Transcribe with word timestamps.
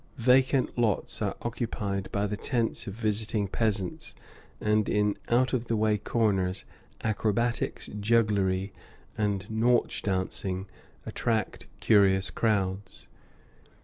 Vacant 0.17 0.75
lots 0.79 1.21
are 1.21 1.35
occupied 1.43 2.11
by 2.11 2.25
the 2.25 2.35
tents 2.35 2.87
of 2.87 2.95
visiting 2.95 3.47
peasants, 3.47 4.15
and 4.59 4.89
in 4.89 5.15
out 5.29 5.53
of 5.53 5.65
the 5.65 5.75
way 5.77 5.99
corners 5.99 6.65
acrobatics, 7.03 7.85
jugglery, 7.99 8.73
and 9.15 9.47
Nautch 9.47 10.01
dancing 10.01 10.65
attract 11.05 11.67
curious 11.81 12.31
crowds. 12.31 13.09